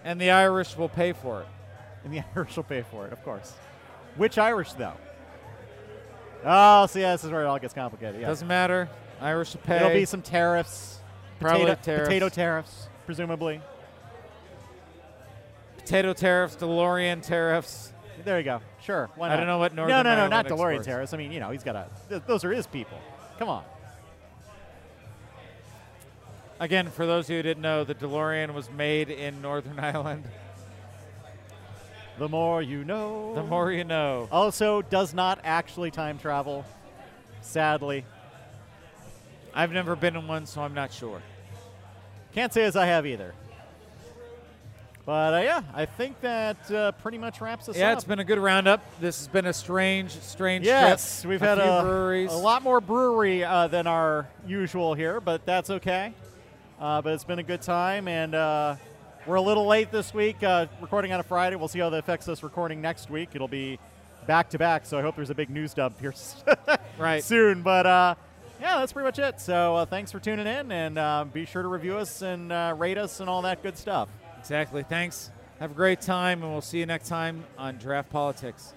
[0.04, 1.46] And the Irish will pay for it.
[2.04, 3.52] And the Irish will pay for it, of course.
[4.16, 4.94] Which Irish, though?
[6.44, 8.20] Oh, see, yeah, this is where it all gets complicated.
[8.20, 8.28] Yeah.
[8.28, 8.88] Doesn't matter.
[9.20, 9.76] Irish will pay.
[9.76, 11.00] It'll be some tariffs.
[11.40, 12.08] Probably potato, tariffs.
[12.08, 13.60] Potato tariffs, presumably.
[15.88, 17.94] Potato tariffs, DeLorean tariffs.
[18.22, 18.60] There you go.
[18.82, 19.08] Sure.
[19.16, 19.34] Why not?
[19.34, 21.14] I don't know what No, Northern no, no, Ireland not DeLorean tariffs.
[21.14, 21.86] I mean, you know, he's got a.
[22.10, 22.98] Th- those are his people.
[23.38, 23.64] Come on.
[26.60, 30.24] Again, for those of you who didn't know, the DeLorean was made in Northern Ireland.
[32.18, 33.34] The more you know.
[33.34, 34.28] The more you know.
[34.30, 36.66] Also, does not actually time travel.
[37.40, 38.04] Sadly,
[39.54, 41.22] I've never been in one, so I'm not sure.
[42.34, 43.32] can't say as I have either.
[45.08, 47.88] But uh, yeah, I think that uh, pretty much wraps us Yeah, up.
[47.88, 48.82] Yeah, it's been a good roundup.
[49.00, 51.30] This has been a strange, strange Yes, trip.
[51.30, 52.30] we've a had a, breweries.
[52.30, 56.12] a lot more brewery uh, than our usual here, but that's okay.
[56.78, 58.76] Uh, but it's been a good time, and uh,
[59.26, 61.56] we're a little late this week, uh, recording on a Friday.
[61.56, 63.30] We'll see how that affects us recording next week.
[63.32, 63.78] It'll be
[64.26, 66.12] back to back, so I hope there's a big news dump here
[66.98, 67.24] Right.
[67.24, 67.62] soon.
[67.62, 68.14] But uh,
[68.60, 69.40] yeah, that's pretty much it.
[69.40, 72.74] So uh, thanks for tuning in, and uh, be sure to review us and uh,
[72.76, 74.10] rate us and all that good stuff.
[74.48, 74.82] Exactly.
[74.82, 75.30] Thanks.
[75.60, 78.72] Have a great time, and we'll see you next time on Draught Politics.